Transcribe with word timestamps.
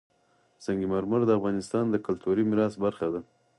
سنگ 0.63 0.81
مرمر 0.91 1.21
د 1.25 1.31
افغانستان 1.37 1.85
د 1.89 1.95
کلتوري 2.05 2.43
میراث 2.49 2.73
برخه 2.83 3.07
ده. 3.13 3.21